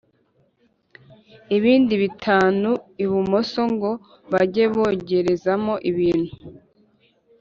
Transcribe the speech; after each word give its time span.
ibindi 1.57 1.93
bitanu 2.03 2.69
ibumoso 3.03 3.61
ngo 3.73 3.91
bajye 4.31 4.65
bogerezamo 4.73 5.73
ibintu 5.89 6.33